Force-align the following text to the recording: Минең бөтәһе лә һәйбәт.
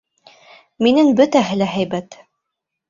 Минең 0.87 1.13
бөтәһе 1.21 1.61
лә 1.63 1.69
һәйбәт. 1.77 2.23